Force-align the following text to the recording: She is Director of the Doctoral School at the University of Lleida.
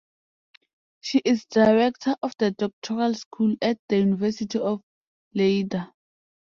She 1.01 1.19
is 1.19 1.45
Director 1.45 2.15
of 2.23 2.33
the 2.39 2.49
Doctoral 2.49 3.13
School 3.13 3.55
at 3.61 3.77
the 3.87 3.97
University 3.99 4.57
of 4.57 4.81
Lleida. 5.35 5.93